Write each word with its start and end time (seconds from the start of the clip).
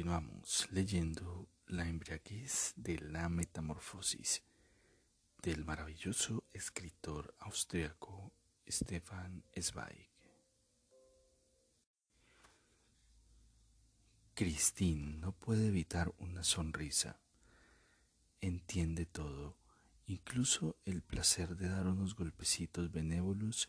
Continuamos 0.00 0.66
leyendo 0.70 1.46
La 1.66 1.86
embriaguez 1.86 2.72
de 2.74 2.98
la 3.00 3.28
metamorfosis 3.28 4.42
del 5.42 5.66
maravilloso 5.66 6.44
escritor 6.54 7.34
austriaco 7.38 8.32
Stefan 8.66 9.44
Zweig. 9.60 10.08
Christine 14.32 15.18
no 15.18 15.32
puede 15.32 15.68
evitar 15.68 16.14
una 16.16 16.44
sonrisa. 16.44 17.20
Entiende 18.40 19.04
todo, 19.04 19.58
incluso 20.06 20.78
el 20.86 21.02
placer 21.02 21.56
de 21.56 21.68
dar 21.68 21.86
unos 21.86 22.14
golpecitos 22.14 22.90
benévolos 22.90 23.68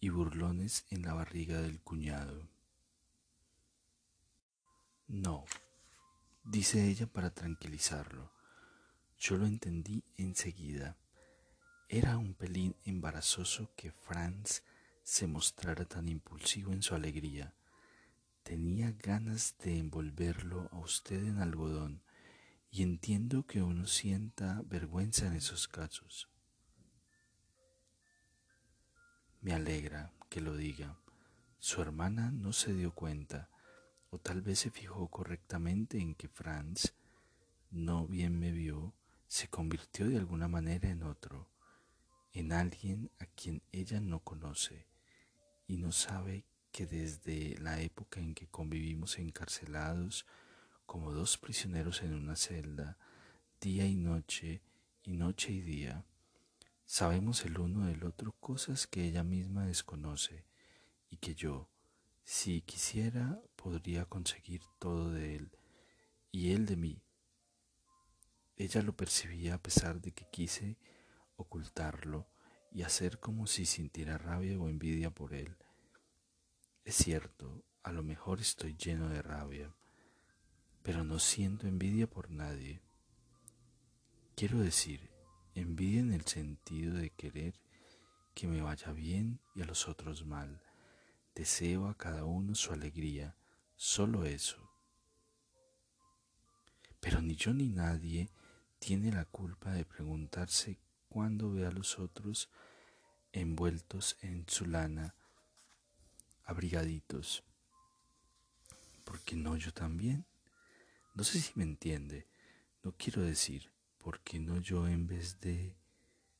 y 0.00 0.08
burlones 0.08 0.84
en 0.90 1.02
la 1.02 1.14
barriga 1.14 1.60
del 1.60 1.80
cuñado. 1.80 2.48
No, 5.12 5.44
dice 6.44 6.88
ella 6.88 7.08
para 7.08 7.34
tranquilizarlo. 7.34 8.30
Yo 9.18 9.36
lo 9.38 9.46
entendí 9.46 10.04
enseguida. 10.16 10.96
Era 11.88 12.16
un 12.16 12.34
pelín 12.34 12.76
embarazoso 12.84 13.72
que 13.74 13.90
Franz 13.90 14.62
se 15.02 15.26
mostrara 15.26 15.84
tan 15.84 16.08
impulsivo 16.08 16.72
en 16.72 16.82
su 16.82 16.94
alegría. 16.94 17.56
Tenía 18.44 18.92
ganas 18.92 19.56
de 19.58 19.78
envolverlo 19.78 20.68
a 20.70 20.78
usted 20.78 21.24
en 21.24 21.38
algodón 21.38 22.04
y 22.70 22.84
entiendo 22.84 23.44
que 23.44 23.62
uno 23.62 23.88
sienta 23.88 24.62
vergüenza 24.66 25.26
en 25.26 25.32
esos 25.32 25.66
casos. 25.66 26.28
Me 29.40 29.54
alegra 29.54 30.12
que 30.28 30.40
lo 30.40 30.54
diga. 30.54 31.00
Su 31.58 31.82
hermana 31.82 32.30
no 32.30 32.52
se 32.52 32.72
dio 32.74 32.94
cuenta, 32.94 33.50
o 34.10 34.18
tal 34.18 34.42
vez 34.42 34.60
se 34.60 34.70
fijó 34.70 35.08
correctamente 35.08 35.98
en 35.98 36.14
que 36.14 36.28
Franz, 36.28 36.92
no 37.70 38.06
bien 38.06 38.38
me 38.38 38.50
vio, 38.50 38.92
se 39.28 39.48
convirtió 39.48 40.08
de 40.08 40.18
alguna 40.18 40.48
manera 40.48 40.88
en 40.90 41.04
otro, 41.04 41.48
en 42.32 42.52
alguien 42.52 43.10
a 43.20 43.26
quien 43.26 43.62
ella 43.72 44.00
no 44.00 44.20
conoce 44.20 44.86
y 45.66 45.76
no 45.76 45.92
sabe 45.92 46.44
que 46.72 46.86
desde 46.86 47.56
la 47.58 47.80
época 47.80 48.20
en 48.20 48.34
que 48.34 48.48
convivimos 48.48 49.18
encarcelados 49.18 50.26
como 50.86 51.12
dos 51.12 51.38
prisioneros 51.38 52.02
en 52.02 52.14
una 52.14 52.34
celda, 52.34 52.98
día 53.60 53.86
y 53.86 53.94
noche 53.94 54.62
y 55.04 55.12
noche 55.12 55.52
y 55.52 55.60
día, 55.60 56.04
sabemos 56.84 57.44
el 57.44 57.58
uno 57.58 57.86
del 57.86 58.02
otro 58.04 58.32
cosas 58.40 58.88
que 58.88 59.04
ella 59.04 59.22
misma 59.22 59.66
desconoce 59.66 60.44
y 61.08 61.18
que 61.18 61.36
yo, 61.36 61.68
si 62.24 62.62
quisiera, 62.62 63.40
podría 63.56 64.04
conseguir 64.04 64.62
todo 64.78 65.10
de 65.10 65.36
él 65.36 65.50
y 66.30 66.52
él 66.52 66.66
de 66.66 66.76
mí. 66.76 67.02
Ella 68.56 68.82
lo 68.82 68.96
percibía 68.96 69.54
a 69.54 69.62
pesar 69.62 70.00
de 70.00 70.12
que 70.12 70.26
quise 70.30 70.78
ocultarlo 71.36 72.28
y 72.72 72.82
hacer 72.82 73.18
como 73.18 73.46
si 73.46 73.66
sintiera 73.66 74.18
rabia 74.18 74.58
o 74.58 74.68
envidia 74.68 75.10
por 75.10 75.34
él 75.34 75.56
es 76.90 76.96
cierto, 76.96 77.62
a 77.82 77.92
lo 77.92 78.02
mejor 78.02 78.40
estoy 78.40 78.74
lleno 78.74 79.08
de 79.08 79.22
rabia, 79.22 79.72
pero 80.82 81.04
no 81.04 81.18
siento 81.18 81.68
envidia 81.68 82.08
por 82.08 82.30
nadie. 82.30 82.80
Quiero 84.34 84.58
decir, 84.58 85.10
envidia 85.54 86.00
en 86.00 86.12
el 86.12 86.24
sentido 86.24 86.94
de 86.94 87.10
querer 87.10 87.60
que 88.34 88.48
me 88.48 88.62
vaya 88.62 88.92
bien 88.92 89.40
y 89.54 89.62
a 89.62 89.66
los 89.66 89.88
otros 89.88 90.24
mal. 90.24 90.62
Deseo 91.34 91.88
a 91.88 91.96
cada 91.96 92.24
uno 92.24 92.54
su 92.54 92.72
alegría, 92.72 93.36
solo 93.76 94.24
eso. 94.24 94.70
Pero 97.00 97.22
ni 97.22 97.34
yo 97.36 97.54
ni 97.54 97.68
nadie 97.68 98.30
tiene 98.78 99.12
la 99.12 99.24
culpa 99.24 99.72
de 99.72 99.84
preguntarse 99.84 100.78
cuándo 101.08 101.52
ve 101.52 101.66
a 101.66 101.70
los 101.70 101.98
otros 101.98 102.50
envueltos 103.32 104.16
en 104.22 104.44
su 104.48 104.66
lana 104.66 105.14
abrigaditos. 106.44 107.44
¿Por 109.04 109.20
qué 109.20 109.36
no 109.36 109.56
yo 109.56 109.72
también? 109.72 110.26
No 111.14 111.24
sé 111.24 111.40
si 111.40 111.52
me 111.54 111.64
entiende. 111.64 112.26
No 112.82 112.92
quiero 112.96 113.22
decir, 113.22 113.72
¿por 113.98 114.20
qué 114.20 114.38
no 114.38 114.58
yo 114.58 114.88
en 114.88 115.06
vez 115.06 115.40
de, 115.40 115.76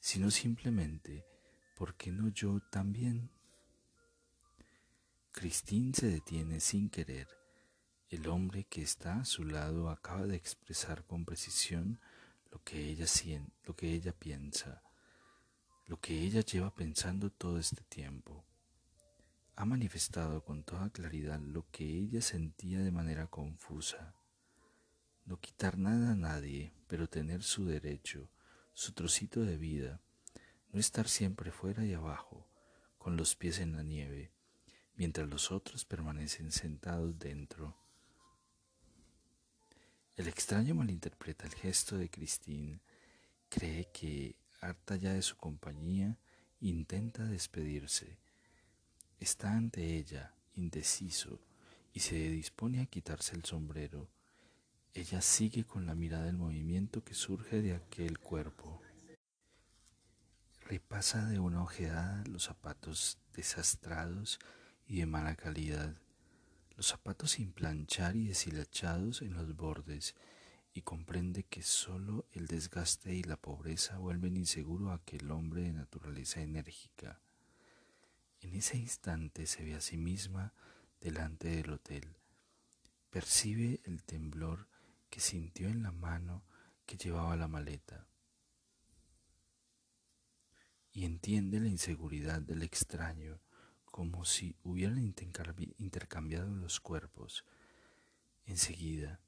sino 0.01 0.31
simplemente, 0.31 1.25
¿por 1.77 1.95
qué 1.97 2.11
no 2.11 2.29
yo 2.29 2.61
también? 2.71 3.31
Christine 5.33 5.93
se 5.95 6.09
detiene 6.09 6.61
sin 6.61 6.91
querer. 6.91 7.29
El 8.09 8.29
hombre 8.29 8.65
que 8.65 8.83
está 8.83 9.21
a 9.21 9.25
su 9.25 9.45
lado 9.45 9.89
acaba 9.89 10.27
de 10.27 10.37
expresar 10.37 11.05
con 11.05 11.25
precisión 11.25 12.01
lo 12.51 12.63
que 12.63 12.89
ella 12.89 13.07
siente, 13.07 13.53
lo 13.65 13.77
que 13.77 13.93
ella 13.93 14.13
piensa, 14.13 14.83
lo 15.87 16.01
que 16.01 16.21
ella 16.21 16.41
lleva 16.41 16.75
pensando 16.75 17.31
todo 17.31 17.59
este 17.59 17.83
tiempo 17.85 18.45
ha 19.61 19.67
manifestado 19.67 20.43
con 20.43 20.65
toda 20.65 20.89
claridad 20.89 21.39
lo 21.39 21.71
que 21.71 21.85
ella 21.85 22.23
sentía 22.23 22.81
de 22.81 22.91
manera 22.91 23.27
confusa. 23.27 24.15
No 25.27 25.39
quitar 25.39 25.77
nada 25.77 26.13
a 26.13 26.17
nadie, 26.17 26.73
pero 26.87 27.11
tener 27.11 27.43
su 27.43 27.67
derecho, 27.67 28.31
su 28.73 28.95
trocito 28.95 29.43
de 29.43 29.59
vida, 29.59 30.01
no 30.73 30.81
estar 30.81 31.09
siempre 31.09 31.53
fuera 31.53 31.85
y 31.85 31.93
abajo, 31.93 32.49
con 32.97 33.19
los 33.19 33.37
pies 33.37 33.59
en 33.59 33.77
la 33.77 33.83
nieve, 33.83 34.33
mientras 35.01 35.31
los 35.31 35.51
otros 35.51 35.87
permanecen 35.87 36.53
sentados 36.53 37.19
dentro. 37.19 37.75
El 40.15 40.29
extraño 40.29 40.75
malinterpreta 40.75 41.47
el 41.47 41.55
gesto 41.55 41.97
de 41.97 42.11
Christine, 42.11 42.81
cree 43.49 43.89
que, 43.95 44.37
harta 44.61 44.97
ya 44.97 45.15
de 45.15 45.23
su 45.23 45.39
compañía, 45.39 46.19
intenta 46.61 47.25
despedirse, 47.25 48.19
Está 49.19 49.55
ante 49.55 49.97
ella, 49.97 50.35
indeciso, 50.57 51.41
y 51.95 52.01
se 52.01 52.17
dispone 52.17 52.83
a 52.83 52.87
quitarse 52.87 53.35
el 53.35 53.47
sombrero. 53.47 54.11
Ella 54.93 55.23
sigue 55.23 55.65
con 55.65 55.87
la 55.87 55.95
mirada 55.95 56.29
el 56.29 56.37
movimiento 56.37 57.03
que 57.03 57.15
surge 57.15 57.63
de 57.63 57.75
aquel 57.75 58.19
cuerpo. 58.19 58.83
Repasa 60.67 61.25
de 61.25 61.39
una 61.39 61.63
ojeada 61.63 62.23
los 62.27 62.45
zapatos 62.45 63.17
desastrados 63.35 64.39
y 64.91 64.97
de 64.97 65.07
mala 65.07 65.37
calidad, 65.37 65.95
los 66.77 66.89
zapatos 66.89 67.31
sin 67.31 67.53
planchar 67.53 68.17
y 68.17 68.27
deshilachados 68.27 69.23
en 69.23 69.35
los 69.35 69.55
bordes, 69.55 70.17
y 70.75 70.83
comprende 70.83 71.45
que 71.45 71.63
sólo 71.63 72.27
el 72.33 72.49
desgaste 72.49 73.15
y 73.15 73.23
la 73.23 73.37
pobreza 73.37 73.99
vuelven 73.99 74.37
inseguro 74.37 74.91
a 74.91 74.97
aquel 74.97 75.31
hombre 75.31 75.63
de 75.63 75.73
naturaleza 75.73 76.41
enérgica. 76.41 77.21
En 78.41 78.53
ese 78.55 78.79
instante 78.79 79.47
se 79.47 79.63
ve 79.63 79.77
a 79.77 79.81
sí 79.81 79.97
misma 79.97 80.55
delante 81.01 81.51
del 81.51 81.71
hotel. 81.71 82.17
Percibe 83.11 83.81
el 83.85 84.03
temblor 84.03 84.67
que 85.09 85.21
sintió 85.21 85.69
en 85.69 85.85
la 85.85 85.93
mano 85.93 86.43
que 86.85 86.97
llevaba 86.97 87.37
la 87.37 87.47
maleta. 87.47 88.09
Y 90.93 91.05
entiende 91.05 91.61
la 91.61 91.69
inseguridad 91.69 92.43
del 92.43 92.65
extraño 92.65 93.39
como 93.91 94.25
si 94.25 94.57
hubieran 94.63 94.99
intercambiado 94.99 96.55
los 96.55 96.81
cuerpos. 96.81 97.45
Enseguida, 98.47 99.21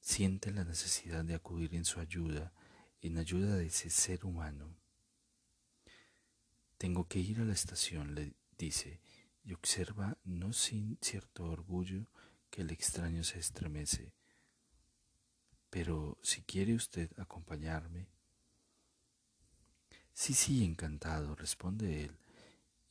siente 0.00 0.50
la 0.50 0.64
necesidad 0.64 1.24
de 1.24 1.34
acudir 1.34 1.74
en 1.74 1.84
su 1.84 2.00
ayuda, 2.00 2.52
en 3.00 3.18
ayuda 3.18 3.56
de 3.56 3.66
ese 3.66 3.90
ser 3.90 4.24
humano. 4.24 4.76
Tengo 6.78 7.08
que 7.08 7.20
ir 7.20 7.40
a 7.40 7.44
la 7.44 7.52
estación, 7.52 8.14
le 8.14 8.34
dice, 8.58 9.00
y 9.44 9.52
observa 9.52 10.18
no 10.24 10.52
sin 10.52 10.98
cierto 11.00 11.44
orgullo 11.44 12.06
que 12.50 12.62
el 12.62 12.70
extraño 12.70 13.24
se 13.24 13.38
estremece. 13.38 14.12
Pero 15.70 16.18
si 16.22 16.42
quiere 16.42 16.74
usted 16.74 17.10
acompañarme. 17.18 18.06
Sí, 20.12 20.34
sí, 20.34 20.64
encantado, 20.64 21.34
responde 21.34 22.04
él, 22.04 22.18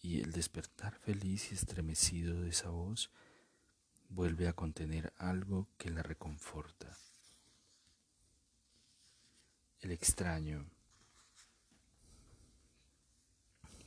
y 0.03 0.19
el 0.19 0.33
despertar 0.33 0.99
feliz 0.99 1.51
y 1.51 1.55
estremecido 1.55 2.41
de 2.41 2.49
esa 2.49 2.69
voz 2.69 3.09
vuelve 4.09 4.49
a 4.49 4.53
contener 4.53 5.13
algo 5.17 5.69
que 5.77 5.89
la 5.89 6.03
reconforta. 6.03 6.95
El 9.79 9.91
extraño 9.91 10.65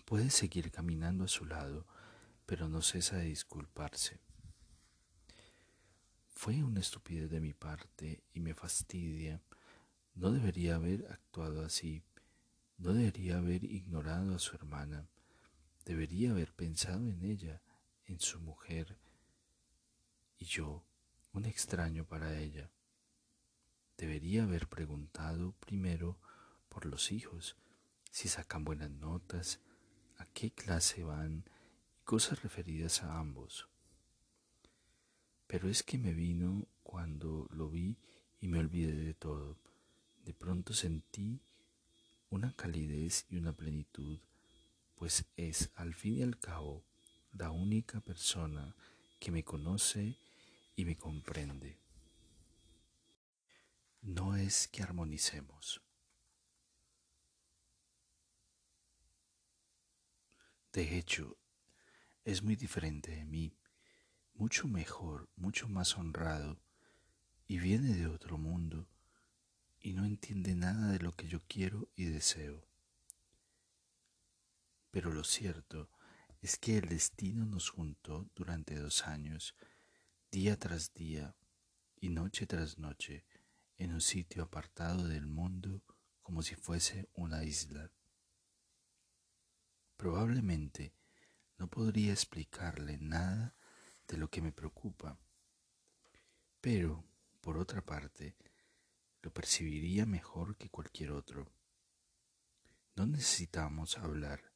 puede 0.06 0.30
seguir 0.30 0.70
caminando 0.70 1.24
a 1.24 1.28
su 1.28 1.44
lado, 1.44 1.86
pero 2.46 2.66
no 2.68 2.80
cesa 2.80 3.18
de 3.18 3.26
disculparse. 3.26 4.18
Fue 6.28 6.64
una 6.64 6.80
estupidez 6.80 7.30
de 7.30 7.40
mi 7.40 7.52
parte 7.52 8.22
y 8.32 8.40
me 8.40 8.54
fastidia. 8.54 9.42
No 10.14 10.30
debería 10.32 10.76
haber 10.76 11.06
actuado 11.10 11.62
así. 11.62 12.02
No 12.78 12.94
debería 12.94 13.36
haber 13.36 13.64
ignorado 13.64 14.34
a 14.34 14.38
su 14.38 14.54
hermana. 14.54 15.06
Debería 15.86 16.32
haber 16.32 16.52
pensado 16.52 17.08
en 17.08 17.22
ella, 17.22 17.62
en 18.06 18.18
su 18.18 18.40
mujer, 18.40 18.98
y 20.36 20.44
yo, 20.44 20.84
un 21.32 21.46
extraño 21.46 22.04
para 22.04 22.36
ella. 22.40 22.72
Debería 23.96 24.42
haber 24.42 24.66
preguntado 24.66 25.52
primero 25.60 26.18
por 26.68 26.86
los 26.86 27.12
hijos, 27.12 27.56
si 28.10 28.28
sacan 28.28 28.64
buenas 28.64 28.90
notas, 28.90 29.60
a 30.18 30.26
qué 30.26 30.50
clase 30.50 31.04
van 31.04 31.44
y 31.96 32.04
cosas 32.04 32.42
referidas 32.42 33.04
a 33.04 33.20
ambos. 33.20 33.68
Pero 35.46 35.68
es 35.68 35.84
que 35.84 35.98
me 35.98 36.14
vino 36.14 36.66
cuando 36.82 37.46
lo 37.52 37.70
vi 37.70 37.96
y 38.40 38.48
me 38.48 38.58
olvidé 38.58 38.92
de 38.92 39.14
todo. 39.14 39.56
De 40.24 40.34
pronto 40.34 40.74
sentí 40.74 41.40
una 42.28 42.52
calidez 42.56 43.24
y 43.30 43.36
una 43.36 43.52
plenitud, 43.52 44.18
pues 44.96 45.24
es 45.36 45.70
al 45.76 45.94
fin 45.94 46.18
y 46.18 46.22
al 46.22 46.38
cabo 46.38 46.84
la 47.32 47.50
única 47.50 48.00
persona 48.00 48.74
que 49.20 49.30
me 49.30 49.44
conoce 49.44 50.16
y 50.74 50.84
me 50.84 50.96
comprende. 50.96 51.78
No 54.02 54.36
es 54.36 54.68
que 54.68 54.82
armonicemos. 54.82 55.80
De 60.72 60.98
hecho, 60.98 61.38
es 62.24 62.42
muy 62.42 62.56
diferente 62.56 63.12
de 63.12 63.24
mí 63.24 63.56
mucho 64.34 64.68
mejor, 64.68 65.28
mucho 65.36 65.68
más 65.68 65.96
honrado, 65.96 66.60
y 67.48 67.58
viene 67.58 67.94
de 67.94 68.06
otro 68.06 68.36
mundo, 68.36 68.86
y 69.80 69.94
no 69.94 70.04
entiende 70.04 70.54
nada 70.54 70.92
de 70.92 70.98
lo 70.98 71.16
que 71.16 71.28
yo 71.28 71.40
quiero 71.48 71.88
y 71.96 72.04
deseo. 72.04 72.66
Pero 74.96 75.12
lo 75.12 75.24
cierto 75.24 75.90
es 76.40 76.56
que 76.56 76.78
el 76.78 76.88
destino 76.88 77.44
nos 77.44 77.68
juntó 77.68 78.30
durante 78.34 78.76
dos 78.76 79.06
años, 79.06 79.54
día 80.30 80.58
tras 80.58 80.94
día 80.94 81.36
y 82.00 82.08
noche 82.08 82.46
tras 82.46 82.78
noche, 82.78 83.26
en 83.76 83.92
un 83.92 84.00
sitio 84.00 84.44
apartado 84.44 85.06
del 85.06 85.26
mundo 85.26 85.82
como 86.22 86.40
si 86.40 86.54
fuese 86.54 87.10
una 87.12 87.44
isla. 87.44 87.90
Probablemente 89.98 90.94
no 91.58 91.68
podría 91.68 92.12
explicarle 92.14 92.96
nada 92.96 93.54
de 94.08 94.16
lo 94.16 94.30
que 94.30 94.40
me 94.40 94.52
preocupa. 94.52 95.18
Pero, 96.62 97.04
por 97.42 97.58
otra 97.58 97.84
parte, 97.84 98.34
lo 99.20 99.30
percibiría 99.30 100.06
mejor 100.06 100.56
que 100.56 100.70
cualquier 100.70 101.10
otro. 101.10 101.52
No 102.94 103.04
necesitamos 103.04 103.98
hablar, 103.98 104.55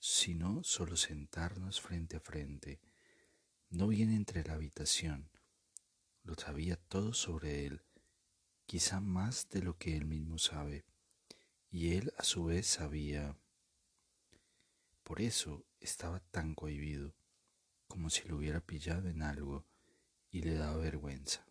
sino 0.00 0.64
solo 0.64 0.96
sentarnos 0.96 1.80
frente 1.80 2.16
a 2.16 2.20
frente. 2.20 2.80
No 3.68 3.86
viene 3.88 4.16
entre 4.16 4.42
la 4.42 4.54
habitación. 4.54 5.30
Lo 6.24 6.34
sabía 6.34 6.76
todo 6.76 7.12
sobre 7.12 7.66
él, 7.66 7.82
quizá 8.66 9.00
más 9.00 9.48
de 9.50 9.62
lo 9.62 9.76
que 9.78 9.96
él 9.96 10.06
mismo 10.06 10.38
sabe, 10.38 10.84
y 11.70 11.94
él 11.94 12.12
a 12.16 12.24
su 12.24 12.44
vez 12.44 12.66
sabía. 12.66 13.38
Por 15.04 15.20
eso 15.20 15.64
estaba 15.80 16.20
tan 16.20 16.54
cohibido 16.54 17.14
como 17.86 18.10
si 18.10 18.26
lo 18.26 18.36
hubiera 18.36 18.60
pillado 18.60 19.08
en 19.08 19.22
algo 19.22 19.66
y 20.30 20.42
le 20.42 20.54
daba 20.54 20.76
vergüenza. 20.76 21.44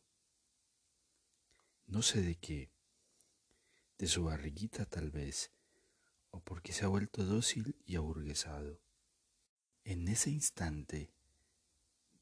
No 1.86 2.02
sé 2.02 2.22
de 2.22 2.36
qué, 2.36 2.72
de 3.98 4.07
su 4.07 4.24
barriguita 4.24 4.86
tal 4.86 5.12
vez, 5.12 5.52
o 6.31 6.40
porque 6.40 6.74
se 6.74 6.86
ha 6.86 6.88
vuelto 6.88 7.26
dócil 7.26 7.76
y 7.86 7.96
aburguesado. 7.96 8.80
En 9.84 10.08
ese 10.08 10.30
instante 10.30 11.12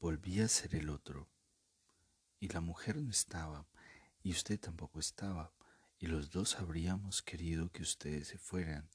volví 0.00 0.40
a 0.40 0.48
ser 0.48 0.74
el 0.74 0.90
otro, 0.90 1.28
y 2.40 2.48
la 2.48 2.60
mujer 2.60 2.96
no 2.96 3.10
estaba, 3.10 3.66
y 4.22 4.32
usted 4.32 4.58
tampoco 4.58 5.00
estaba, 5.00 5.52
y 5.98 6.06
los 6.06 6.30
dos 6.30 6.56
habríamos 6.56 7.22
querido 7.22 7.70
que 7.70 7.82
ustedes 7.82 8.28
se 8.28 8.38
fueran, 8.38 8.88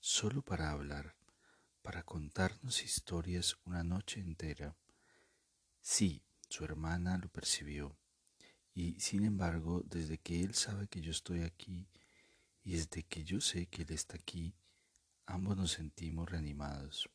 solo 0.00 0.42
para 0.42 0.70
hablar 0.70 1.14
para 1.82 2.04
contarnos 2.04 2.84
historias 2.84 3.58
una 3.64 3.82
noche 3.82 4.20
entera. 4.20 4.76
Sí, 5.80 6.22
su 6.48 6.64
hermana 6.64 7.18
lo 7.18 7.28
percibió, 7.28 7.96
y 8.72 9.00
sin 9.00 9.24
embargo, 9.24 9.82
desde 9.84 10.18
que 10.18 10.42
él 10.42 10.54
sabe 10.54 10.86
que 10.86 11.00
yo 11.00 11.10
estoy 11.10 11.42
aquí, 11.42 11.88
y 12.64 12.72
desde 12.72 13.02
que 13.02 13.24
yo 13.24 13.40
sé 13.40 13.66
que 13.66 13.82
él 13.82 13.90
está 13.90 14.16
aquí, 14.16 14.54
ambos 15.26 15.56
nos 15.56 15.72
sentimos 15.72 16.30
reanimados. 16.30 17.08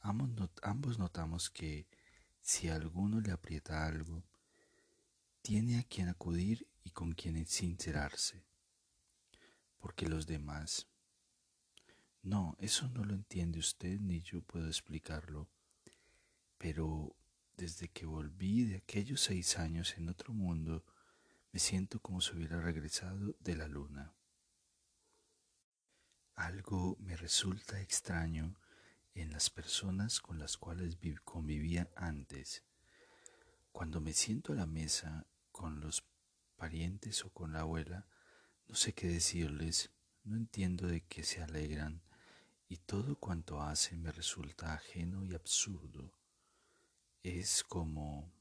Ambos, 0.00 0.98
notamos 0.98 1.48
que 1.48 1.86
si 2.40 2.68
a 2.68 2.74
alguno 2.74 3.20
le 3.20 3.30
aprieta 3.30 3.86
algo, 3.86 4.24
tiene 5.42 5.78
a 5.78 5.84
quien 5.84 6.08
acudir 6.08 6.66
y 6.84 6.90
con 6.90 7.12
quien 7.12 7.46
sincerarse, 7.46 8.42
porque 9.78 10.08
los 10.08 10.26
demás 10.26 10.88
no, 12.22 12.56
eso 12.60 12.88
no 12.88 13.04
lo 13.04 13.14
entiende 13.14 13.58
usted 13.58 13.98
ni 13.98 14.22
yo 14.22 14.42
puedo 14.42 14.68
explicarlo. 14.68 15.48
Pero 16.56 17.16
desde 17.56 17.88
que 17.88 18.06
volví 18.06 18.64
de 18.64 18.76
aquellos 18.76 19.20
seis 19.20 19.58
años 19.58 19.96
en 19.96 20.08
otro 20.08 20.32
mundo, 20.32 20.84
me 21.50 21.58
siento 21.58 22.00
como 22.00 22.20
si 22.20 22.32
hubiera 22.32 22.60
regresado 22.60 23.34
de 23.40 23.56
la 23.56 23.66
luna. 23.66 24.12
Algo 26.34 26.96
me 27.00 27.16
resulta 27.16 27.80
extraño 27.80 28.56
en 29.14 29.30
las 29.32 29.50
personas 29.50 30.20
con 30.20 30.38
las 30.38 30.56
cuales 30.56 30.96
convivía 31.24 31.90
antes. 31.94 32.64
Cuando 33.70 34.00
me 34.00 34.12
siento 34.12 34.52
a 34.52 34.56
la 34.56 34.66
mesa 34.66 35.26
con 35.50 35.80
los 35.80 36.04
parientes 36.56 37.24
o 37.24 37.30
con 37.30 37.52
la 37.52 37.60
abuela, 37.60 38.06
no 38.66 38.74
sé 38.74 38.94
qué 38.94 39.08
decirles, 39.08 39.90
no 40.24 40.36
entiendo 40.36 40.86
de 40.86 41.02
qué 41.02 41.24
se 41.24 41.42
alegran, 41.42 42.02
y 42.68 42.78
todo 42.78 43.16
cuanto 43.16 43.60
hace 43.60 43.96
me 43.96 44.10
resulta 44.10 44.72
ajeno 44.72 45.24
y 45.24 45.34
absurdo. 45.34 46.16
Es 47.22 47.62
como 47.62 48.32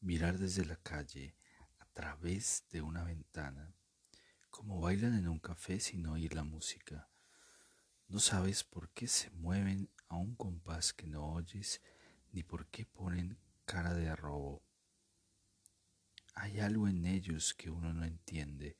mirar 0.00 0.38
desde 0.38 0.64
la 0.64 0.76
calle 0.76 1.36
a 1.78 1.84
través 1.86 2.64
de 2.70 2.80
una 2.80 3.04
ventana, 3.04 3.74
como 4.54 4.80
bailan 4.80 5.18
en 5.18 5.26
un 5.26 5.40
café 5.40 5.80
sin 5.80 6.06
oír 6.06 6.32
la 6.32 6.44
música. 6.44 7.10
No 8.06 8.20
sabes 8.20 8.62
por 8.62 8.88
qué 8.90 9.08
se 9.08 9.28
mueven 9.30 9.90
a 10.06 10.14
un 10.14 10.36
compás 10.36 10.92
que 10.92 11.08
no 11.08 11.26
oyes, 11.32 11.82
ni 12.30 12.44
por 12.44 12.68
qué 12.68 12.86
ponen 12.86 13.36
cara 13.64 13.94
de 13.94 14.08
arrobo. 14.08 14.62
Hay 16.34 16.60
algo 16.60 16.86
en 16.86 17.04
ellos 17.04 17.52
que 17.52 17.68
uno 17.68 17.92
no 17.92 18.04
entiende, 18.04 18.78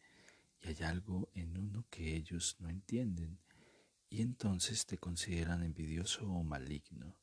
y 0.60 0.68
hay 0.68 0.84
algo 0.84 1.28
en 1.34 1.58
uno 1.58 1.84
que 1.90 2.14
ellos 2.14 2.54
no 2.60 2.68
entienden 2.68 3.40
y 4.08 4.22
entonces 4.22 4.86
te 4.86 4.98
consideran 4.98 5.64
envidioso 5.64 6.30
o 6.30 6.44
maligno. 6.44 7.16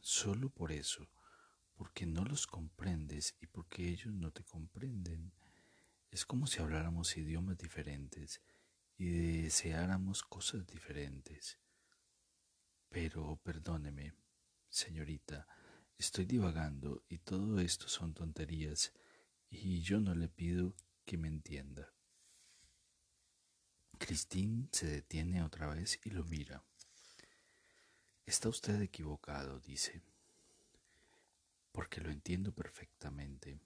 Solo 0.00 0.50
por 0.50 0.70
eso, 0.70 1.10
porque 1.74 2.06
no 2.06 2.24
los 2.24 2.46
comprendes 2.46 3.34
y 3.40 3.48
porque 3.48 3.88
ellos 3.88 4.14
no 4.14 4.30
te 4.30 4.44
comprenden. 4.44 5.32
Es 6.10 6.26
como 6.26 6.46
si 6.46 6.60
habláramos 6.60 7.16
idiomas 7.16 7.56
diferentes 7.56 8.40
y 8.98 9.42
deseáramos 9.42 10.22
cosas 10.22 10.66
diferentes. 10.66 11.58
Pero 12.88 13.36
perdóneme, 13.44 14.14
señorita, 14.68 15.46
estoy 15.96 16.24
divagando 16.24 17.04
y 17.08 17.18
todo 17.18 17.60
esto 17.60 17.88
son 17.88 18.14
tonterías 18.14 18.92
y 19.48 19.82
yo 19.82 20.00
no 20.00 20.14
le 20.14 20.28
pido 20.28 20.74
que 21.04 21.16
me 21.16 21.28
entienda. 21.28 21.92
Christine 23.98 24.68
se 24.72 24.86
detiene 24.86 25.44
otra 25.44 25.68
vez 25.68 26.00
y 26.04 26.10
lo 26.10 26.24
mira. 26.24 26.64
Está 28.26 28.48
usted 28.48 28.80
equivocado, 28.80 29.60
dice, 29.60 30.02
porque 31.70 32.00
lo 32.00 32.10
entiendo 32.10 32.52
perfectamente. 32.52 33.60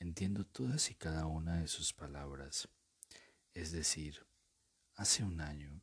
Entiendo 0.00 0.46
todas 0.46 0.90
y 0.90 0.94
cada 0.94 1.26
una 1.26 1.60
de 1.60 1.66
sus 1.66 1.92
palabras. 1.92 2.68
Es 3.52 3.72
decir, 3.72 4.24
hace 4.94 5.24
un 5.24 5.40
año, 5.40 5.82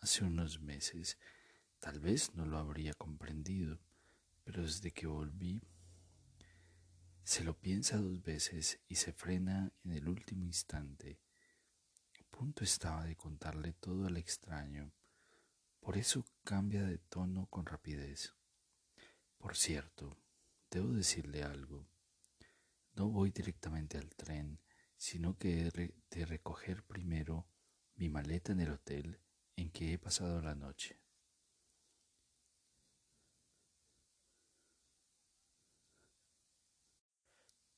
hace 0.00 0.24
unos 0.24 0.60
meses, 0.60 1.16
tal 1.78 2.00
vez 2.00 2.34
no 2.34 2.44
lo 2.44 2.58
habría 2.58 2.92
comprendido, 2.94 3.78
pero 4.42 4.62
desde 4.62 4.90
que 4.90 5.06
volví, 5.06 5.62
se 7.22 7.44
lo 7.44 7.56
piensa 7.56 7.98
dos 7.98 8.22
veces 8.22 8.80
y 8.88 8.96
se 8.96 9.12
frena 9.12 9.72
en 9.84 9.92
el 9.92 10.08
último 10.08 10.44
instante. 10.44 11.20
A 12.20 12.36
punto 12.36 12.64
estaba 12.64 13.04
de 13.04 13.14
contarle 13.14 13.74
todo 13.74 14.06
al 14.06 14.16
extraño, 14.16 14.92
por 15.78 15.96
eso 15.96 16.24
cambia 16.42 16.82
de 16.82 16.98
tono 16.98 17.46
con 17.46 17.64
rapidez. 17.64 18.34
Por 19.38 19.56
cierto, 19.56 20.16
debo 20.70 20.92
decirle 20.92 21.44
algo. 21.44 21.91
No 22.94 23.08
voy 23.08 23.30
directamente 23.30 23.98
al 23.98 24.14
tren, 24.14 24.60
sino 24.96 25.36
que 25.36 25.66
he 25.66 25.70
de 26.10 26.26
recoger 26.26 26.84
primero 26.84 27.46
mi 27.94 28.08
maleta 28.08 28.52
en 28.52 28.60
el 28.60 28.70
hotel 28.70 29.20
en 29.56 29.70
que 29.70 29.92
he 29.92 29.98
pasado 29.98 30.40
la 30.42 30.54
noche. 30.54 31.00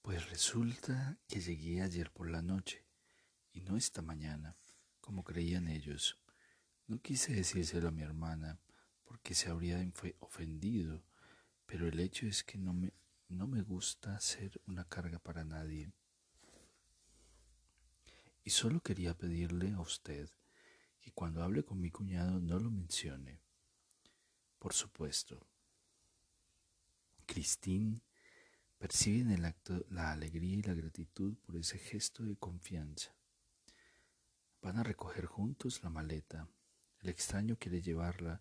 Pues 0.03 0.29
resulta 0.29 1.19
que 1.27 1.41
llegué 1.41 1.81
ayer 1.81 2.11
por 2.13 2.29
la 2.29 2.43
noche 2.43 2.85
y 3.53 3.61
no 3.63 3.77
esta 3.77 4.03
mañana, 4.03 4.57
como 5.01 5.25
creían 5.25 5.69
ellos. 5.69 6.21
No 6.87 7.01
quise 7.01 7.33
decírselo 7.33 7.89
a 7.89 7.91
mi 7.91 8.03
hermana 8.03 8.61
porque 9.05 9.35
se 9.35 9.49
habría 9.49 9.79
ofendido, 10.19 11.03
pero 11.65 11.89
el 11.89 12.01
hecho 12.01 12.27
es 12.27 12.45
que 12.45 12.59
no 12.59 12.75
me, 12.75 12.93
no 13.35 13.47
me 13.49 13.63
gusta 13.63 14.19
ser 14.21 14.61
una 14.67 14.85
carga 14.85 15.19
para 15.19 15.45
nadie. 15.45 15.93
Y 18.45 18.51
solo 18.51 18.81
quería 18.81 19.17
pedirle 19.17 19.73
a 19.73 19.81
usted 19.81 20.31
que 21.01 21.11
cuando 21.13 21.43
hable 21.43 21.65
con 21.65 21.81
mi 21.81 21.91
cuñado 21.91 22.41
no 22.41 22.59
lo 22.59 22.71
mencione. 22.71 23.41
Por 24.59 24.73
supuesto. 24.73 25.47
Christine 27.27 28.01
percibe 28.79 29.21
en 29.21 29.31
el 29.31 29.45
acto 29.45 29.85
la 29.91 30.13
alegría 30.13 30.57
y 30.57 30.63
la 30.63 30.75
gratitud 30.75 31.37
por 31.39 31.57
ese 31.57 31.79
gesto 31.79 32.23
de 32.23 32.37
confianza. 32.37 33.15
Van 34.63 34.79
a 34.79 34.83
recoger 34.83 35.27
juntos 35.27 35.83
la 35.83 35.91
maleta. 35.91 36.49
El 37.01 37.09
extraño 37.09 37.57
quiere 37.59 37.83
llevarla, 37.83 38.41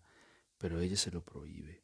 pero 0.56 0.80
ella 0.80 0.96
se 0.96 1.10
lo 1.10 1.24
prohíbe. 1.24 1.83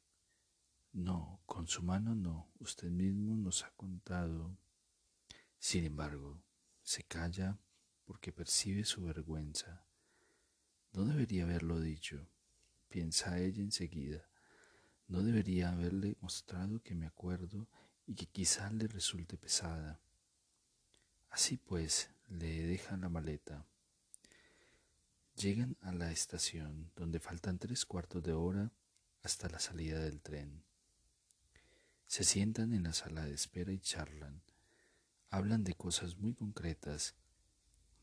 No, 0.93 1.41
con 1.47 1.69
su 1.69 1.83
mano 1.83 2.15
no. 2.15 2.51
Usted 2.59 2.91
mismo 2.91 3.37
nos 3.37 3.65
ha 3.65 3.71
contado. 3.73 4.57
Sin 5.59 5.85
embargo, 5.85 6.43
se 6.83 7.05
calla 7.05 7.59
porque 8.05 8.33
percibe 8.33 8.85
su 8.85 9.03
vergüenza. 9.03 9.85
No 10.93 11.05
debería 11.05 11.45
haberlo 11.45 11.79
dicho, 11.79 12.29
piensa 12.89 13.39
ella 13.39 13.63
enseguida. 13.63 14.29
No 15.07 15.23
debería 15.23 15.71
haberle 15.71 16.17
mostrado 16.21 16.83
que 16.83 16.97
me 16.97 17.07
acuerdo 17.07 17.69
y 18.07 18.17
que 18.17 18.27
quizá 18.27 18.71
le 18.71 18.89
resulte 18.89 19.37
pesada. 19.37 20.01
Así 21.31 21.57
pues, 21.57 22.11
le 22.27 22.67
dejan 22.67 23.03
la 23.03 23.09
maleta. 23.09 23.65
Llegan 25.37 25.77
a 25.81 25.93
la 25.93 26.11
estación, 26.11 26.91
donde 26.97 27.21
faltan 27.21 27.59
tres 27.61 27.87
cuartos 27.87 28.23
de 28.25 28.33
hora 28.33 28.73
hasta 29.23 29.49
la 29.49 29.61
salida 29.61 30.01
del 30.01 30.21
tren. 30.21 30.65
Se 32.11 32.25
sientan 32.25 32.73
en 32.75 32.83
la 32.83 32.93
sala 32.93 33.25
de 33.25 33.35
espera 33.35 33.71
y 33.71 33.79
charlan. 33.79 34.43
Hablan 35.29 35.63
de 35.63 35.75
cosas 35.75 36.17
muy 36.17 36.35
concretas, 36.35 37.15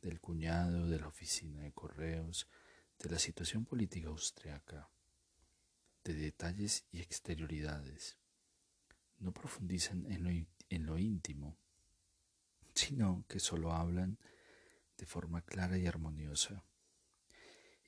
del 0.02 0.22
cuñado, 0.22 0.88
de 0.88 0.98
la 0.98 1.10
oficina 1.10 1.64
de 1.64 1.74
correos, 1.74 2.48
de 3.00 3.10
la 3.10 3.20
situación 3.20 3.66
política 3.66 4.08
austriaca, 4.08 4.90
de 6.06 6.14
detalles 6.14 6.86
y 6.94 7.02
exterioridades 7.02 8.16
no 9.20 9.34
profundizan 9.34 10.10
en 10.10 10.24
lo, 10.24 10.30
en 10.70 10.86
lo 10.86 10.98
íntimo, 10.98 11.58
sino 12.76 13.26
que 13.28 13.42
solo 13.42 13.74
hablan 13.74 14.20
de 14.98 15.06
forma 15.06 15.42
clara 15.42 15.78
y 15.78 15.86
armoniosa. 15.86 16.64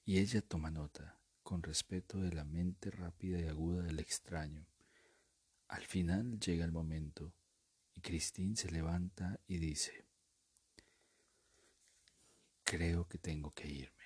Y 0.04 0.18
ella 0.18 0.42
toma 0.42 0.70
nota, 0.70 1.18
con 1.44 1.64
respeto 1.64 2.20
de 2.20 2.34
la 2.34 2.44
mente 2.44 2.92
rápida 2.92 3.40
y 3.40 3.48
aguda 3.48 3.84
del 3.84 4.00
extraño. 4.00 4.66
Al 5.70 5.86
final 5.86 6.40
llega 6.40 6.66
el 6.66 6.72
momento, 6.72 7.36
y 7.94 8.02
Christine 8.02 8.56
se 8.56 8.72
levanta 8.72 9.40
y 9.46 9.60
dice, 9.60 10.04
creo 12.64 13.08
que 13.08 13.20
tengo 13.20 13.52
que 13.52 13.68
irme. 13.68 14.06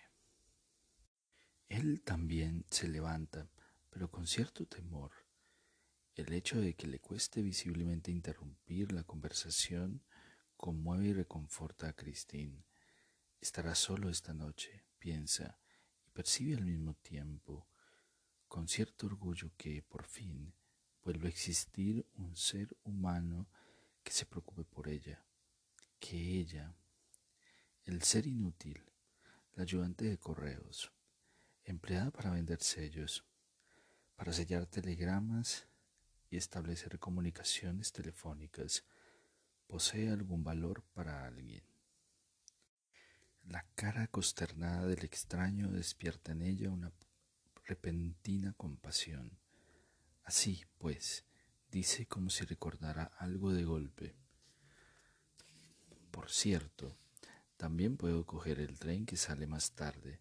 Él 1.69 2.01
también 2.01 2.65
se 2.69 2.89
levanta, 2.89 3.49
pero 3.89 4.11
con 4.11 4.27
cierto 4.27 4.65
temor, 4.65 5.13
el 6.15 6.33
hecho 6.33 6.59
de 6.59 6.75
que 6.75 6.85
le 6.85 6.99
cueste 6.99 7.41
visiblemente 7.41 8.11
interrumpir 8.11 8.91
la 8.91 9.05
conversación 9.05 10.03
conmueve 10.57 11.07
y 11.07 11.13
reconforta 11.13 11.87
a 11.87 11.93
Christine. 11.93 12.65
Estará 13.39 13.73
solo 13.73 14.09
esta 14.09 14.33
noche, 14.33 14.83
piensa, 14.99 15.57
y 16.05 16.09
percibe 16.09 16.55
al 16.55 16.65
mismo 16.65 16.95
tiempo, 16.95 17.69
con 18.49 18.67
cierto 18.67 19.07
orgullo, 19.07 19.53
que 19.55 19.81
por 19.81 20.05
fin 20.05 20.53
vuelve 21.03 21.27
a 21.27 21.29
existir 21.29 22.05
un 22.15 22.35
ser 22.35 22.75
humano 22.83 23.47
que 24.03 24.11
se 24.11 24.25
preocupe 24.25 24.63
por 24.63 24.87
ella, 24.87 25.23
que 25.99 26.39
ella, 26.39 26.73
el 27.85 28.01
ser 28.03 28.27
inútil, 28.27 28.81
la 29.55 29.63
ayudante 29.63 30.05
de 30.05 30.17
correos, 30.17 30.91
empleada 31.65 32.11
para 32.11 32.31
vender 32.31 32.61
sellos, 32.61 33.25
para 34.15 34.33
sellar 34.33 34.65
telegramas 34.65 35.67
y 36.29 36.37
establecer 36.37 36.99
comunicaciones 36.99 37.91
telefónicas 37.91 38.83
posee 39.67 40.09
algún 40.09 40.43
valor 40.43 40.83
para 40.93 41.25
alguien. 41.25 41.63
La 43.43 43.65
cara 43.75 44.07
consternada 44.07 44.87
del 44.87 45.03
extraño 45.03 45.69
despierta 45.69 46.31
en 46.31 46.43
ella 46.43 46.69
una 46.69 46.91
repentina 47.65 48.53
compasión. 48.53 49.42
Así, 50.23 50.63
pues, 50.77 51.25
dice 51.71 52.05
como 52.05 52.29
si 52.29 52.45
recordara 52.45 53.11
algo 53.17 53.51
de 53.51 53.63
golpe. 53.63 54.15
Por 56.11 56.29
cierto, 56.29 56.97
también 57.57 57.97
puedo 57.97 58.25
coger 58.25 58.59
el 58.59 58.77
tren 58.79 59.05
que 59.05 59.17
sale 59.17 59.47
más 59.47 59.71
tarde. 59.71 60.19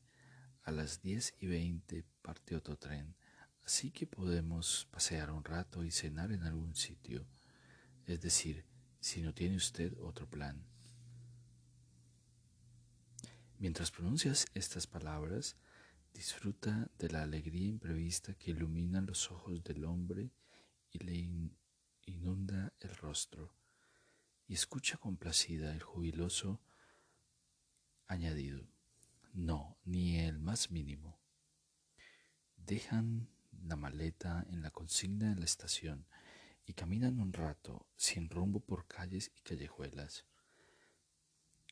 A 0.62 0.70
las 0.70 1.02
diez 1.02 1.34
y 1.40 1.46
veinte 1.46 2.04
parte 2.22 2.54
otro 2.54 2.76
tren 2.76 3.16
Así 3.64 3.90
que 3.90 4.06
podemos 4.06 4.88
pasear 4.90 5.30
un 5.30 5.44
rato 5.44 5.84
y 5.84 5.90
cenar 5.90 6.32
en 6.32 6.42
algún 6.42 6.74
sitio, 6.74 7.26
es 8.06 8.20
decir, 8.20 8.64
si 9.00 9.22
no 9.22 9.32
tiene 9.32 9.56
usted 9.56 9.96
otro 10.00 10.28
plan. 10.28 10.64
Mientras 13.58 13.92
pronuncias 13.92 14.46
estas 14.54 14.88
palabras, 14.88 15.56
disfruta 16.12 16.90
de 16.98 17.08
la 17.10 17.22
alegría 17.22 17.68
imprevista 17.68 18.34
que 18.34 18.50
ilumina 18.50 19.00
los 19.00 19.30
ojos 19.30 19.62
del 19.64 19.84
hombre 19.84 20.30
y 20.90 20.98
le 20.98 21.50
inunda 22.06 22.72
el 22.80 22.94
rostro, 22.96 23.54
y 24.46 24.54
escucha 24.54 24.98
complacida 24.98 25.72
el 25.72 25.82
jubiloso 25.82 26.60
añadido, 28.06 28.66
no, 29.32 29.78
ni 29.84 30.18
el 30.18 30.38
más 30.38 30.70
mínimo. 30.70 31.18
Dejan 32.56 33.28
la 33.64 33.76
maleta 33.76 34.44
en 34.50 34.62
la 34.62 34.70
consigna 34.70 35.30
de 35.30 35.36
la 35.36 35.44
estación 35.44 36.06
y 36.66 36.74
caminan 36.74 37.18
un 37.18 37.32
rato 37.32 37.86
sin 37.96 38.28
rumbo 38.28 38.60
por 38.60 38.86
calles 38.86 39.32
y 39.34 39.40
callejuelas. 39.40 40.26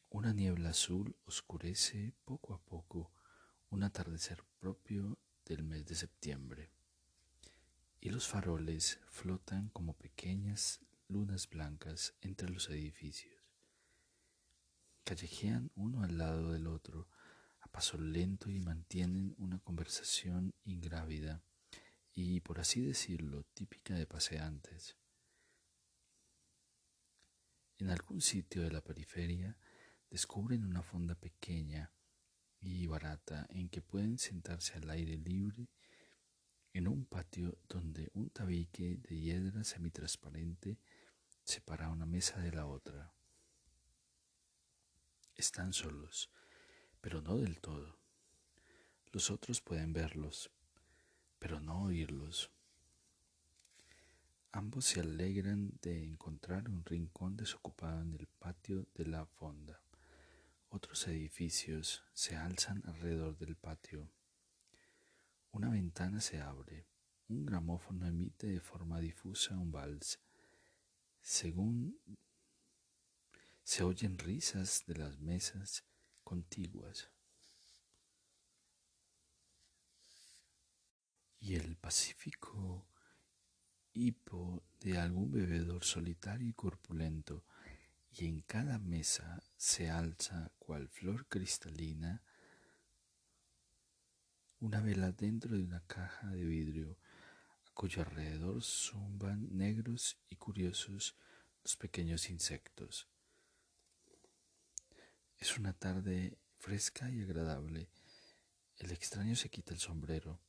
Una 0.08 0.32
niebla 0.32 0.70
azul 0.70 1.16
oscurece 1.24 2.14
poco 2.24 2.54
a 2.54 2.58
poco 2.58 3.12
un 3.70 3.84
atardecer 3.84 4.44
propio 4.58 5.18
del 5.44 5.62
mes 5.62 5.86
de 5.86 5.94
septiembre 5.94 6.70
y 8.00 8.10
los 8.10 8.26
faroles 8.26 9.00
flotan 9.08 9.68
como 9.70 9.94
pequeñas 9.94 10.80
lunas 11.08 11.48
blancas 11.48 12.14
entre 12.20 12.50
los 12.50 12.68
edificios. 12.68 13.40
Callejean 15.04 15.70
uno 15.74 16.02
al 16.02 16.18
lado 16.18 16.52
del 16.52 16.66
otro 16.66 17.08
a 17.60 17.68
paso 17.68 17.98
lento 17.98 18.50
y 18.50 18.58
mantienen 18.58 19.34
una 19.38 19.58
conversación 19.60 20.54
ingrávida 20.64 21.42
y, 22.12 22.40
por 22.40 22.58
así 22.58 22.80
decirlo, 22.80 23.44
típica 23.54 23.94
de 23.94 24.06
paseantes. 24.06 24.96
En 27.78 27.90
algún 27.90 28.20
sitio 28.20 28.62
de 28.62 28.70
la 28.70 28.80
periferia 28.80 29.56
descubren 30.10 30.64
una 30.64 30.82
fonda 30.82 31.14
pequeña 31.14 31.92
y 32.60 32.86
barata 32.86 33.46
en 33.50 33.68
que 33.68 33.82
pueden 33.82 34.18
sentarse 34.18 34.74
al 34.74 34.90
aire 34.90 35.16
libre 35.16 35.68
en 36.72 36.86
un 36.86 37.04
patio 37.04 37.58
donde 37.68 38.10
un 38.14 38.30
tabique 38.30 38.98
de 39.08 39.18
hiedra 39.18 39.64
semitransparente 39.64 40.78
separa 41.44 41.88
una 41.88 42.06
mesa 42.06 42.38
de 42.38 42.52
la 42.52 42.66
otra. 42.66 43.12
Están 45.34 45.72
solos, 45.72 46.30
pero 47.00 47.22
no 47.22 47.38
del 47.38 47.60
todo. 47.60 47.98
Los 49.12 49.30
otros 49.30 49.60
pueden 49.60 49.92
verlos, 49.92 50.50
pero 51.38 51.60
no 51.60 51.84
oírlos. 51.84 52.50
Ambos 54.52 54.84
se 54.84 55.00
alegran 55.00 55.72
de 55.82 56.04
encontrar 56.04 56.68
un 56.68 56.84
rincón 56.84 57.36
desocupado 57.36 58.02
en 58.02 58.14
el 58.14 58.26
patio 58.26 58.86
de 58.94 59.06
la 59.06 59.26
fonda. 59.26 59.80
Otros 60.72 61.08
edificios 61.08 62.04
se 62.12 62.36
alzan 62.36 62.80
alrededor 62.86 63.36
del 63.36 63.56
patio. 63.56 64.08
Una 65.50 65.68
ventana 65.68 66.20
se 66.20 66.40
abre. 66.40 66.86
Un 67.28 67.44
gramófono 67.44 68.06
emite 68.06 68.46
de 68.46 68.60
forma 68.60 69.00
difusa 69.00 69.58
un 69.58 69.72
vals. 69.72 70.20
Según 71.20 72.00
se 73.64 73.82
oyen 73.82 74.16
risas 74.16 74.84
de 74.86 74.94
las 74.94 75.18
mesas 75.18 75.84
contiguas. 76.22 77.10
Y 81.40 81.56
el 81.56 81.76
pacífico 81.76 82.86
hipo 83.92 84.62
de 84.78 84.98
algún 84.98 85.32
bebedor 85.32 85.82
solitario 85.82 86.48
y 86.48 86.52
corpulento, 86.52 87.44
y 88.12 88.26
en 88.26 88.40
cada 88.42 88.78
mesa 88.78 89.42
se 89.56 89.90
alza 89.90 90.50
cual 90.58 90.88
flor 90.88 91.26
cristalina 91.26 92.22
una 94.60 94.80
vela 94.80 95.10
dentro 95.12 95.56
de 95.56 95.62
una 95.62 95.80
caja 95.86 96.28
de 96.28 96.44
vidrio, 96.44 96.98
a 97.66 97.70
cuyo 97.72 98.02
alrededor 98.02 98.62
zumban 98.62 99.56
negros 99.56 100.18
y 100.28 100.36
curiosos 100.36 101.16
los 101.62 101.76
pequeños 101.76 102.28
insectos. 102.28 103.08
Es 105.38 105.56
una 105.56 105.72
tarde 105.72 106.36
fresca 106.58 107.10
y 107.10 107.22
agradable. 107.22 107.88
El 108.76 108.90
extraño 108.90 109.34
se 109.34 109.48
quita 109.48 109.72
el 109.72 109.80
sombrero 109.80 110.40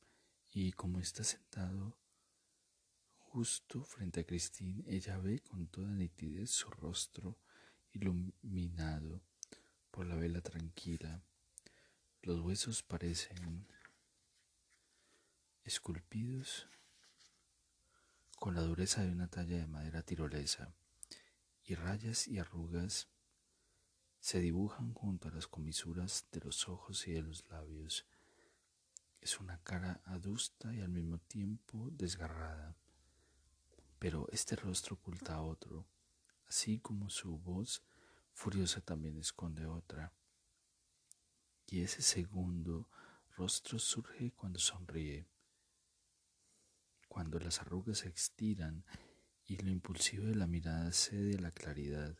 y 0.50 0.72
como 0.72 1.00
está 1.00 1.24
sentado 1.24 1.96
justo 3.16 3.82
frente 3.84 4.20
a 4.20 4.24
Christine, 4.24 4.84
ella 4.86 5.16
ve 5.16 5.40
con 5.40 5.68
toda 5.68 5.88
nitidez 5.88 6.50
su 6.50 6.68
rostro 6.68 7.38
iluminado 7.92 9.20
por 9.90 10.06
la 10.06 10.16
vela 10.16 10.40
tranquila. 10.40 11.22
Los 12.22 12.40
huesos 12.40 12.82
parecen 12.82 13.66
esculpidos 15.64 16.68
con 18.38 18.54
la 18.54 18.62
dureza 18.62 19.02
de 19.04 19.12
una 19.12 19.28
talla 19.28 19.56
de 19.56 19.66
madera 19.66 20.02
tirolesa, 20.02 20.74
y 21.64 21.74
rayas 21.74 22.26
y 22.26 22.38
arrugas 22.38 23.08
se 24.18 24.40
dibujan 24.40 24.94
junto 24.94 25.28
a 25.28 25.30
las 25.30 25.46
comisuras 25.46 26.26
de 26.32 26.40
los 26.40 26.68
ojos 26.68 27.06
y 27.06 27.12
de 27.12 27.22
los 27.22 27.48
labios. 27.50 28.06
Es 29.20 29.38
una 29.38 29.58
cara 29.62 30.00
adusta 30.04 30.74
y 30.74 30.80
al 30.80 30.88
mismo 30.88 31.18
tiempo 31.18 31.88
desgarrada, 31.92 32.76
pero 33.98 34.28
este 34.32 34.56
rostro 34.56 34.96
oculta 34.96 35.34
a 35.34 35.42
otro, 35.42 35.86
así 36.52 36.80
como 36.80 37.08
su 37.08 37.38
voz 37.38 37.82
furiosa 38.34 38.82
también 38.82 39.16
esconde 39.16 39.64
otra. 39.64 40.12
Y 41.66 41.80
ese 41.80 42.02
segundo 42.02 42.90
rostro 43.38 43.78
surge 43.78 44.32
cuando 44.32 44.58
sonríe 44.58 45.26
cuando 47.08 47.38
las 47.38 47.62
arrugas 47.62 47.98
se 48.00 48.10
estiran 48.10 48.84
y 49.46 49.56
lo 49.56 49.70
impulsivo 49.70 50.26
de 50.26 50.34
la 50.34 50.46
mirada 50.46 50.92
cede 50.92 51.38
a 51.38 51.40
la 51.40 51.50
claridad. 51.50 52.18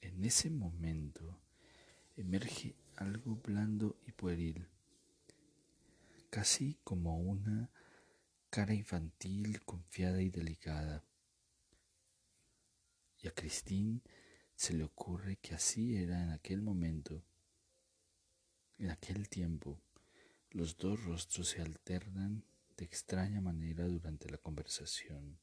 En 0.00 0.24
ese 0.24 0.50
momento 0.50 1.40
emerge 2.16 2.74
algo 2.96 3.36
blando 3.36 4.00
y 4.04 4.10
pueril, 4.10 4.68
casi 6.28 6.76
como 6.82 7.18
una 7.20 7.70
cara 8.50 8.74
infantil, 8.74 9.64
confiada 9.64 10.20
y 10.20 10.30
delicada. 10.30 11.04
Y 13.24 13.28
a 13.28 13.34
Christine 13.34 14.02
se 14.54 14.74
le 14.74 14.84
ocurre 14.84 15.36
que 15.36 15.54
así 15.54 15.96
era 15.96 16.22
en 16.22 16.28
aquel 16.28 16.60
momento, 16.60 17.24
en 18.76 18.90
aquel 18.90 19.30
tiempo. 19.30 19.80
Los 20.50 20.76
dos 20.76 21.02
rostros 21.04 21.48
se 21.48 21.62
alternan 21.62 22.44
de 22.76 22.84
extraña 22.84 23.40
manera 23.40 23.86
durante 23.86 24.28
la 24.28 24.36
conversación. 24.36 25.38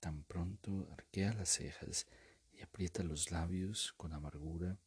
Tan 0.00 0.22
pronto 0.24 0.86
arquea 0.92 1.32
las 1.32 1.48
cejas 1.48 2.06
y 2.52 2.60
aprieta 2.60 3.02
los 3.02 3.30
labios 3.30 3.94
con 3.94 4.12
amargura, 4.12 4.78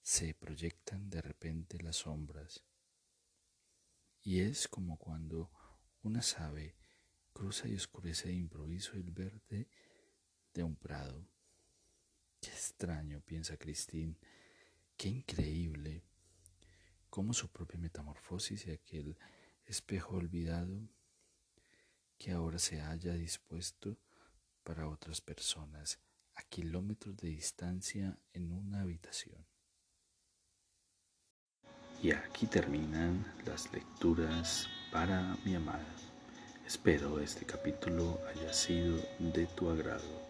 se 0.00 0.32
proyectan 0.32 1.10
de 1.10 1.20
repente 1.20 1.76
las 1.82 1.96
sombras. 1.96 2.64
Y 4.22 4.40
es 4.40 4.66
como 4.66 4.96
cuando 4.96 5.50
una 6.02 6.22
ave 6.38 6.74
cruza 7.34 7.68
y 7.68 7.74
oscurece 7.74 8.28
de 8.28 8.36
improviso 8.36 8.94
el 8.94 9.10
verde 9.10 9.68
de 10.54 10.62
un 10.64 10.76
prado. 10.76 11.26
Qué 12.40 12.50
extraño, 12.50 13.20
piensa 13.20 13.56
Christine, 13.56 14.16
qué 14.96 15.08
increíble, 15.08 16.02
cómo 17.10 17.32
su 17.32 17.48
propia 17.48 17.78
metamorfosis 17.78 18.66
y 18.66 18.70
aquel 18.70 19.18
espejo 19.66 20.16
olvidado 20.16 20.88
que 22.18 22.32
ahora 22.32 22.58
se 22.58 22.80
haya 22.80 23.14
dispuesto 23.14 23.98
para 24.62 24.88
otras 24.88 25.20
personas 25.20 25.98
a 26.34 26.42
kilómetros 26.42 27.16
de 27.16 27.28
distancia 27.28 28.18
en 28.32 28.52
una 28.52 28.82
habitación. 28.82 29.46
Y 32.02 32.12
aquí 32.12 32.46
terminan 32.46 33.26
las 33.44 33.70
lecturas 33.72 34.68
para 34.90 35.36
mi 35.44 35.54
amada. 35.54 35.94
Espero 36.66 37.20
este 37.20 37.44
capítulo 37.44 38.20
haya 38.28 38.52
sido 38.52 38.96
de 39.18 39.46
tu 39.46 39.68
agrado. 39.68 40.29